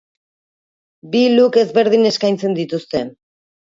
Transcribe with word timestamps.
Bi 1.11 1.21
look 1.35 1.59
ezberdin 1.65 2.09
eskaintzen 2.13 2.57
dituzte. 2.61 3.03